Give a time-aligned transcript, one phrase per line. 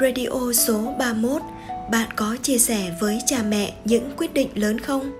[0.00, 1.42] Radio số 31,
[1.90, 5.12] bạn có chia sẻ với cha mẹ những quyết định lớn không?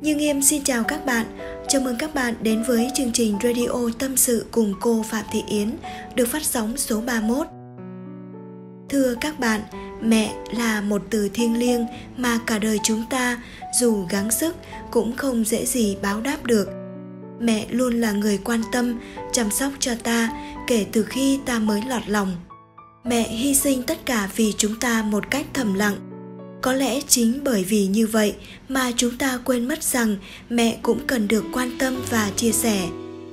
[0.00, 1.26] Như Nghiêm xin chào các bạn,
[1.68, 5.42] chào mừng các bạn đến với chương trình Radio Tâm sự cùng cô Phạm Thị
[5.48, 5.76] Yến
[6.14, 7.46] được phát sóng số 31.
[8.88, 9.60] Thưa các bạn,
[10.02, 11.86] mẹ là một từ thiêng liêng
[12.16, 13.42] mà cả đời chúng ta
[13.80, 14.56] dù gắng sức
[14.90, 16.68] cũng không dễ gì báo đáp được.
[17.40, 19.00] Mẹ luôn là người quan tâm,
[19.32, 20.30] chăm sóc cho ta
[20.66, 22.36] kể từ khi ta mới lọt lòng
[23.08, 25.96] mẹ hy sinh tất cả vì chúng ta một cách thầm lặng.
[26.62, 28.34] Có lẽ chính bởi vì như vậy
[28.68, 30.16] mà chúng ta quên mất rằng
[30.50, 32.88] mẹ cũng cần được quan tâm và chia sẻ.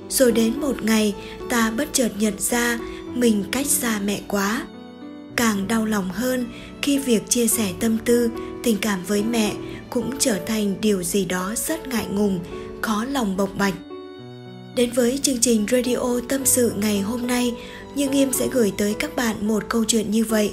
[0.08, 1.14] Rồi đến một ngày,
[1.50, 2.78] ta bất chợt nhận ra
[3.14, 4.66] mình cách xa mẹ quá.
[5.36, 6.46] Càng đau lòng hơn
[6.82, 8.30] khi việc chia sẻ tâm tư,
[8.62, 9.52] tình cảm với mẹ
[9.90, 12.40] cũng trở thành điều gì đó rất ngại ngùng,
[12.82, 13.74] khó lòng bộc bạch
[14.76, 17.54] đến với chương trình radio tâm sự ngày hôm nay
[17.94, 20.52] nhưng Nghiêm sẽ gửi tới các bạn một câu chuyện như vậy.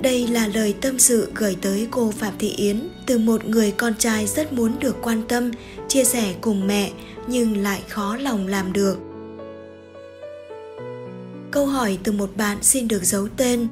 [0.00, 3.94] Đây là lời tâm sự gửi tới cô Phạm Thị Yến từ một người con
[3.98, 5.50] trai rất muốn được quan tâm,
[5.88, 6.90] chia sẻ cùng mẹ
[7.26, 8.98] nhưng lại khó lòng làm được.
[11.50, 13.68] Câu hỏi từ một bạn xin được giấu tên.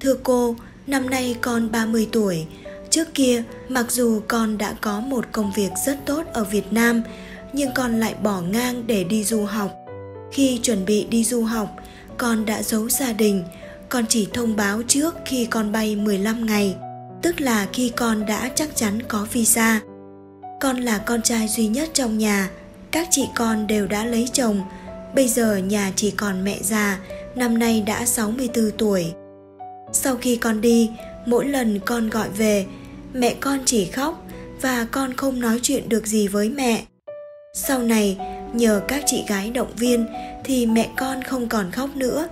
[0.00, 2.46] Thưa cô, năm nay con 30 tuổi.
[2.90, 7.02] Trước kia, mặc dù con đã có một công việc rất tốt ở Việt Nam,
[7.52, 9.72] nhưng con lại bỏ ngang để đi du học.
[10.32, 11.76] Khi chuẩn bị đi du học,
[12.18, 13.44] con đã giấu gia đình,
[13.88, 16.76] con chỉ thông báo trước khi con bay 15 ngày,
[17.22, 19.80] tức là khi con đã chắc chắn có visa.
[20.60, 22.50] Con là con trai duy nhất trong nhà,
[22.90, 24.60] các chị con đều đã lấy chồng,
[25.14, 26.98] bây giờ nhà chỉ còn mẹ già,
[27.36, 29.12] năm nay đã 64 tuổi.
[29.92, 30.90] Sau khi con đi,
[31.26, 32.66] mỗi lần con gọi về,
[33.12, 34.26] mẹ con chỉ khóc
[34.60, 36.84] và con không nói chuyện được gì với mẹ.
[37.56, 38.18] Sau này,
[38.52, 40.06] nhờ các chị gái động viên
[40.44, 42.28] thì mẹ con không còn khóc nữa.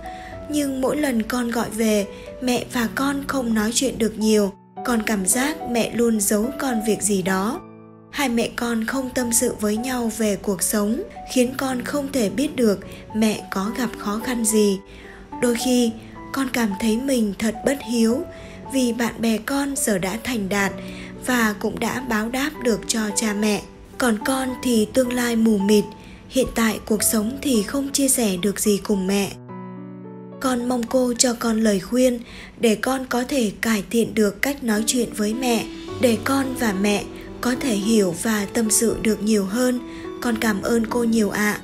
[0.49, 2.05] Nhưng mỗi lần con gọi về
[2.41, 4.53] mẹ và con không nói chuyện được nhiều.
[4.85, 7.61] Con cảm giác mẹ luôn giấu con việc gì đó.
[8.11, 12.29] Hai mẹ con không tâm sự với nhau về cuộc sống khiến con không thể
[12.29, 12.79] biết được
[13.15, 14.79] mẹ có gặp khó khăn gì.
[15.41, 15.91] Đôi khi
[16.33, 18.23] con cảm thấy mình thật bất hiếu
[18.73, 20.71] vì bạn bè con giờ đã thành đạt
[21.25, 23.61] và cũng đã báo đáp được cho cha mẹ
[24.01, 25.83] còn con thì tương lai mù mịt,
[26.29, 29.31] hiện tại cuộc sống thì không chia sẻ được gì cùng mẹ.
[30.39, 32.19] Con mong cô cho con lời khuyên
[32.59, 35.65] để con có thể cải thiện được cách nói chuyện với mẹ,
[36.01, 37.03] để con và mẹ
[37.41, 39.79] có thể hiểu và tâm sự được nhiều hơn.
[40.21, 41.51] Con cảm ơn cô nhiều ạ.
[41.51, 41.61] À.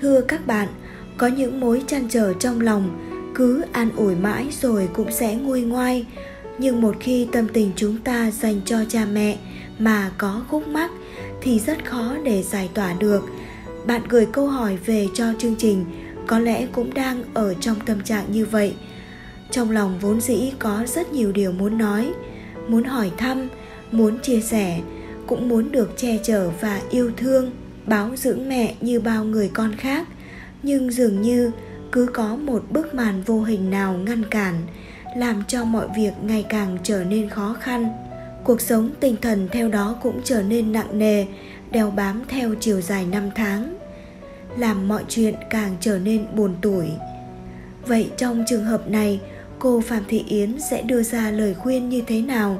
[0.00, 0.68] thưa các bạn,
[1.16, 5.60] có những mối trăn trở trong lòng, cứ an ủi mãi rồi cũng sẽ nguôi
[5.62, 6.06] ngoai.
[6.58, 9.38] Nhưng một khi tâm tình chúng ta dành cho cha mẹ
[9.78, 10.90] mà có khúc mắc
[11.40, 13.28] thì rất khó để giải tỏa được.
[13.86, 15.84] Bạn gửi câu hỏi về cho chương trình,
[16.26, 18.74] có lẽ cũng đang ở trong tâm trạng như vậy.
[19.50, 22.12] Trong lòng vốn dĩ có rất nhiều điều muốn nói,
[22.68, 23.48] muốn hỏi thăm,
[23.92, 24.80] muốn chia sẻ,
[25.26, 27.50] cũng muốn được che chở và yêu thương
[27.86, 30.08] báo dưỡng mẹ như bao người con khác.
[30.62, 31.50] Nhưng dường như
[31.92, 34.54] cứ có một bức màn vô hình nào ngăn cản,
[35.16, 38.11] làm cho mọi việc ngày càng trở nên khó khăn
[38.44, 41.26] cuộc sống tinh thần theo đó cũng trở nên nặng nề,
[41.70, 43.76] đeo bám theo chiều dài năm tháng.
[44.58, 46.86] Làm mọi chuyện càng trở nên buồn tủi.
[47.86, 49.20] Vậy trong trường hợp này,
[49.58, 52.58] cô phạm thị yến sẽ đưa ra lời khuyên như thế nào?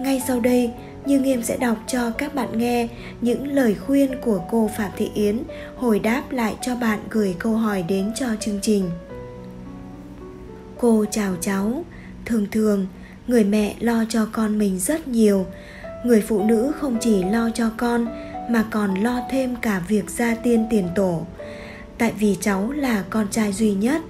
[0.00, 0.70] Ngay sau đây,
[1.06, 2.88] như nghiêm sẽ đọc cho các bạn nghe
[3.20, 5.42] những lời khuyên của cô phạm thị yến,
[5.76, 8.90] hồi đáp lại cho bạn gửi câu hỏi đến cho chương trình.
[10.78, 11.84] Cô chào cháu
[12.24, 12.86] thường thường
[13.26, 15.46] người mẹ lo cho con mình rất nhiều.
[16.04, 18.06] Người phụ nữ không chỉ lo cho con,
[18.50, 21.26] mà còn lo thêm cả việc gia tiên tiền tổ.
[21.98, 24.02] Tại vì cháu là con trai duy nhất.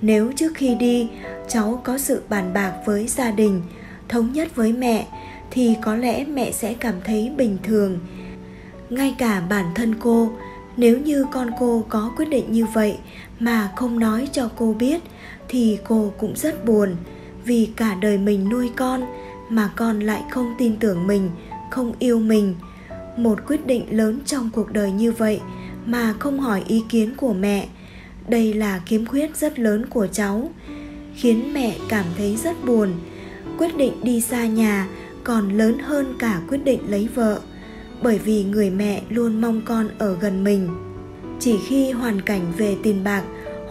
[0.00, 1.08] Nếu trước khi đi,
[1.48, 3.62] cháu có sự bàn bạc với gia đình,
[4.08, 5.06] thống nhất với mẹ,
[5.50, 7.98] thì có lẽ mẹ sẽ cảm thấy bình thường.
[8.90, 10.30] Ngay cả bản thân cô,
[10.76, 12.98] nếu như con cô có quyết định như vậy
[13.40, 15.00] mà không nói cho cô biết,
[15.48, 16.96] thì cô cũng rất buồn
[17.44, 19.02] vì cả đời mình nuôi con
[19.48, 21.30] mà con lại không tin tưởng mình,
[21.70, 22.54] không yêu mình.
[23.16, 25.40] Một quyết định lớn trong cuộc đời như vậy
[25.86, 27.68] mà không hỏi ý kiến của mẹ.
[28.28, 30.50] Đây là khiếm khuyết rất lớn của cháu,
[31.14, 32.92] khiến mẹ cảm thấy rất buồn.
[33.58, 34.88] Quyết định đi xa nhà
[35.24, 37.40] còn lớn hơn cả quyết định lấy vợ,
[38.02, 40.68] bởi vì người mẹ luôn mong con ở gần mình.
[41.40, 43.22] Chỉ khi hoàn cảnh về tiền bạc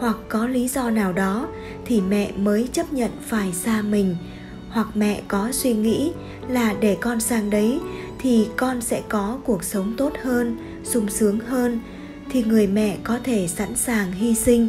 [0.04, 1.48] hoặc có lý do nào đó
[1.84, 4.16] thì mẹ mới chấp nhận phải xa mình.
[4.70, 6.12] Hoặc mẹ có suy nghĩ
[6.48, 7.80] là để con sang đấy
[8.18, 11.80] thì con sẽ có cuộc sống tốt hơn, sung sướng hơn
[12.30, 14.68] thì người mẹ có thể sẵn sàng hy sinh.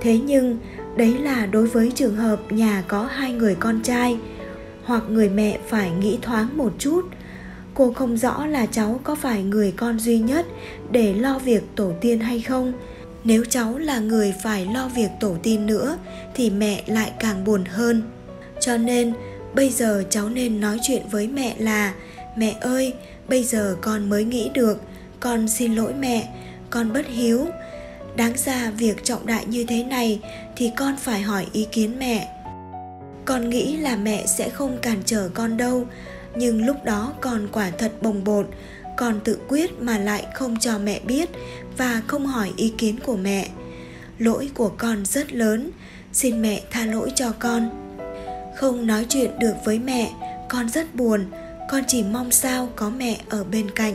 [0.00, 0.58] Thế nhưng,
[0.96, 4.18] đấy là đối với trường hợp nhà có hai người con trai,
[4.84, 7.02] hoặc người mẹ phải nghĩ thoáng một chút.
[7.74, 10.46] Cô không rõ là cháu có phải người con duy nhất
[10.90, 12.72] để lo việc tổ tiên hay không
[13.24, 15.98] nếu cháu là người phải lo việc tổ tiên nữa,
[16.34, 18.02] thì mẹ lại càng buồn hơn.
[18.60, 19.12] Cho nên,
[19.54, 21.94] bây giờ cháu nên nói chuyện với mẹ là,
[22.36, 22.94] mẹ ơi,
[23.28, 24.80] bây giờ con mới nghĩ được,
[25.20, 26.28] con xin lỗi mẹ,
[26.70, 27.46] con bất hiếu.
[28.16, 30.20] Đáng ra việc trọng đại như thế này
[30.56, 32.28] thì con phải hỏi ý kiến mẹ.
[33.24, 35.86] Con nghĩ là mẹ sẽ không cản trở con đâu,
[36.36, 38.48] nhưng lúc đó con quả thật bồng bột,
[38.96, 41.30] con tự quyết mà lại không cho mẹ biết
[41.80, 43.48] và không hỏi ý kiến của mẹ.
[44.18, 45.70] Lỗi của con rất lớn,
[46.12, 47.70] xin mẹ tha lỗi cho con.
[48.56, 50.12] Không nói chuyện được với mẹ,
[50.48, 51.24] con rất buồn,
[51.70, 53.94] con chỉ mong sao có mẹ ở bên cạnh.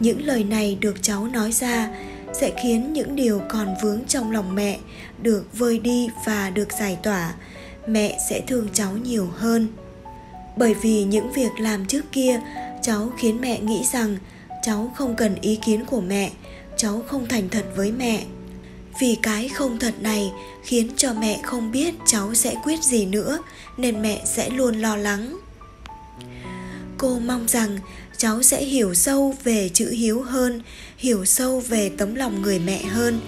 [0.00, 1.88] Những lời này được cháu nói ra
[2.32, 4.78] sẽ khiến những điều còn vướng trong lòng mẹ
[5.22, 7.34] được vơi đi và được giải tỏa.
[7.86, 9.68] Mẹ sẽ thương cháu nhiều hơn.
[10.56, 12.40] Bởi vì những việc làm trước kia,
[12.82, 14.16] cháu khiến mẹ nghĩ rằng
[14.62, 16.30] cháu không cần ý kiến của mẹ
[16.80, 18.24] cháu không thành thật với mẹ.
[19.00, 20.32] Vì cái không thật này
[20.64, 23.38] khiến cho mẹ không biết cháu sẽ quyết gì nữa,
[23.76, 25.38] nên mẹ sẽ luôn lo lắng.
[26.98, 27.78] Cô mong rằng
[28.16, 30.62] cháu sẽ hiểu sâu về chữ hiếu hơn,
[30.98, 33.20] hiểu sâu về tấm lòng người mẹ hơn.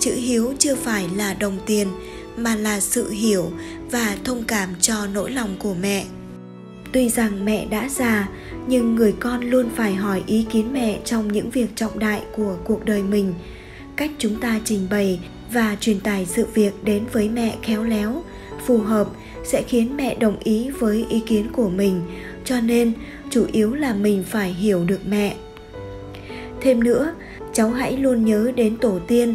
[0.00, 1.88] Chữ hiếu chưa phải là đồng tiền,
[2.36, 3.52] mà là sự hiểu
[3.90, 6.04] và thông cảm cho nỗi lòng của mẹ
[6.94, 8.28] tuy rằng mẹ đã già,
[8.66, 12.56] nhưng người con luôn phải hỏi ý kiến mẹ trong những việc trọng đại của
[12.64, 13.34] cuộc đời mình.
[13.96, 15.20] Cách chúng ta trình bày
[15.52, 18.22] và truyền tải sự việc đến với mẹ khéo léo,
[18.66, 19.08] phù hợp,
[19.44, 22.00] sẽ khiến mẹ đồng ý với ý kiến của mình.
[22.44, 22.92] Cho nên,
[23.30, 25.36] chủ yếu là mình phải hiểu được mẹ.
[26.60, 27.14] Thêm nữa,
[27.52, 29.34] cháu hãy luôn nhớ đến tổ tiên.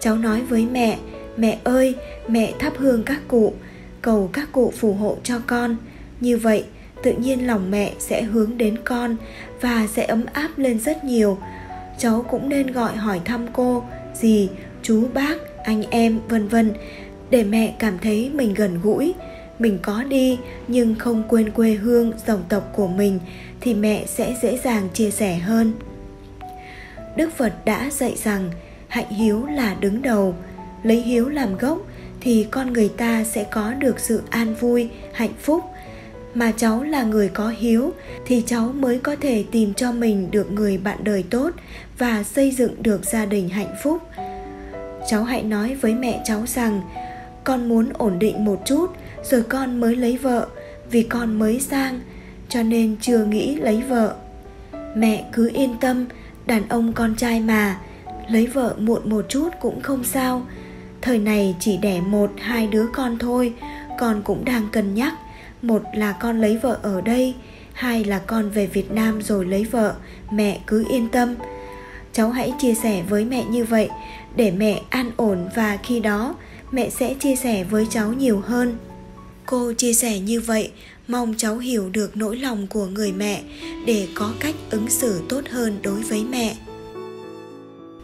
[0.00, 0.98] Cháu nói với mẹ
[1.36, 1.94] mẹ ơi,
[2.28, 3.54] mẹ thắp hương các cụ,
[4.02, 5.76] cầu các cụ phù hộ cho con.
[6.20, 6.64] Như vậy
[7.02, 9.16] tự nhiên lòng mẹ sẽ hướng đến con
[9.60, 11.38] và sẽ ấm áp lên rất nhiều.
[11.98, 13.84] Cháu cũng nên gọi hỏi thăm cô,
[14.14, 14.48] dì,
[14.82, 16.72] chú, bác, anh em, vân vân,
[17.30, 19.14] để mẹ cảm thấy mình gần gũi.
[19.58, 20.38] Mình có đi,
[20.68, 23.20] nhưng không quên quê hương, dòng tộc của mình,
[23.60, 25.72] thì mẹ sẽ dễ dàng chia sẻ hơn.
[27.16, 28.50] Đức phật đã dạy rằng,
[28.88, 30.34] hạnh hiếu là đứng đầu.
[30.82, 31.78] Lấy hiếu làm gốc,
[32.20, 35.64] thì con người ta sẽ có được sự an vui, hạnh phúc
[36.36, 37.92] mà cháu là người có hiếu,
[38.26, 41.50] thì cháu mới có thể tìm cho mình được người bạn đời tốt
[41.98, 44.02] và xây dựng được gia đình hạnh phúc.
[45.08, 46.80] Cháu hãy nói với mẹ cháu rằng,
[47.44, 48.86] con muốn ổn định một chút,
[49.22, 50.46] rồi con mới lấy vợ,
[50.90, 52.00] vì con mới sang,
[52.48, 54.14] cho nên chưa nghĩ lấy vợ.
[54.96, 56.06] Mẹ cứ yên tâm,
[56.46, 57.80] đàn ông con trai mà,
[58.30, 60.42] lấy vợ muộn một chút cũng không sao.
[61.02, 63.54] Thời này chỉ đẻ một, hai đứa con thôi,
[63.98, 65.14] con cũng đang cân nhắc
[65.62, 67.34] một là con lấy vợ ở đây,
[67.72, 69.94] hai là con về việt nam rồi lấy vợ,
[70.32, 71.34] mẹ cứ yên tâm.
[72.12, 73.88] Cháu hãy chia sẻ với mẹ như vậy,
[74.36, 76.34] để mẹ an ổn và khi đó,
[76.70, 78.76] mẹ sẽ chia sẻ với cháu nhiều hơn.
[79.46, 80.70] Cô chia sẻ như vậy,
[81.08, 83.42] mong cháu hiểu được nỗi lòng của người mẹ
[83.86, 86.56] để có cách ứng xử tốt hơn đối với mẹ.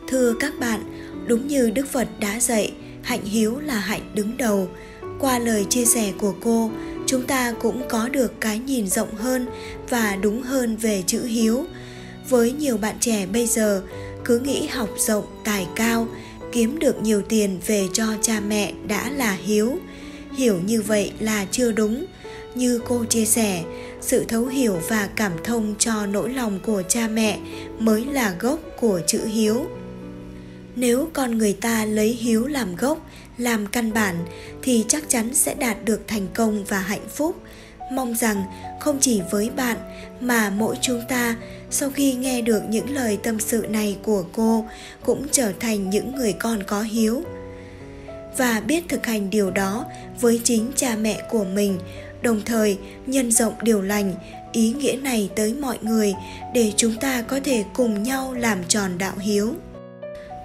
[0.08, 0.81] Thưa các bạn,
[1.26, 2.72] đúng như đức phật đã dạy,
[3.02, 4.69] hạnh hiếu là hạnh đứng đầu.
[5.19, 6.70] Qua lời chia sẻ của cô
[7.12, 9.46] chúng ta cũng có được cái nhìn rộng hơn
[9.88, 11.64] và đúng hơn về chữ hiếu.
[12.28, 13.82] Với nhiều bạn trẻ bây giờ,
[14.24, 16.08] cứ nghĩ học rộng, tài cao,
[16.52, 19.78] kiếm được nhiều tiền về cho cha mẹ đã là hiếu.
[20.36, 22.04] Hiểu như vậy là chưa đúng.
[22.54, 23.62] Như cô chia sẻ,
[24.00, 27.38] sự thấu hiểu và cảm thông cho nỗi lòng của cha mẹ
[27.78, 29.66] mới là gốc của chữ hiếu
[30.76, 33.06] nếu con người ta lấy hiếu làm gốc,
[33.38, 34.17] làm căn bản,
[34.62, 37.36] thì chắc chắn sẽ đạt được thành công và hạnh phúc.
[37.93, 38.44] Mong rằng
[38.81, 39.76] không chỉ với bạn,
[40.20, 41.36] mà mỗi chúng ta,
[41.70, 44.64] sau khi nghe được những lời tâm sự này của cô,
[45.05, 47.22] cũng trở thành những người con có hiếu.
[48.36, 49.84] Và biết thực hành điều đó
[50.20, 51.79] với chính cha mẹ của mình,
[52.22, 54.14] đồng thời nhân rộng điều lành,
[54.52, 56.14] ý nghĩa này tới mọi người
[56.55, 59.55] để chúng ta có thể cùng nhau làm tròn đạo hiếu.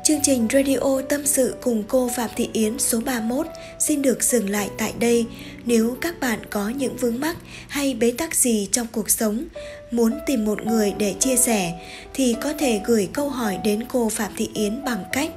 [0.07, 3.47] Chương trình Radio Tâm sự cùng cô Phạm Thị Yến số 31
[3.79, 5.25] xin được dừng lại tại đây.
[5.65, 7.37] Nếu các bạn có những vướng mắc
[7.67, 9.43] hay bế tắc gì trong cuộc sống,
[9.91, 11.73] muốn tìm một người để chia sẻ
[12.13, 15.31] thì có thể gửi câu hỏi đến cô Phạm Thị Yến bằng cách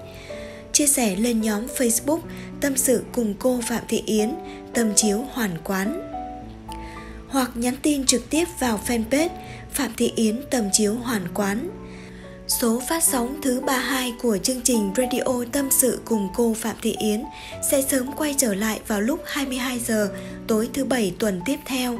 [0.72, 2.20] chia sẻ lên nhóm Facebook
[2.60, 4.30] Tâm sự cùng cô Phạm Thị Yến,
[4.74, 6.10] tâm chiếu hoàn quán.
[7.28, 9.28] Hoặc nhắn tin trực tiếp vào fanpage
[9.72, 11.70] Phạm Thị Yến tâm chiếu hoàn quán
[12.50, 16.97] Số phát sóng thứ 32 của chương trình Radio Tâm sự cùng cô Phạm Thị
[16.99, 17.25] Yến
[17.71, 20.12] sẽ sớm quay trở lại vào lúc 22 giờ
[20.47, 21.99] tối thứ bảy tuần tiếp theo.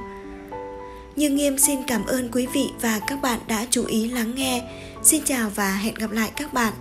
[1.17, 4.63] Như Nghiêm xin cảm ơn quý vị và các bạn đã chú ý lắng nghe.
[5.03, 6.73] Xin chào và hẹn gặp lại các bạn.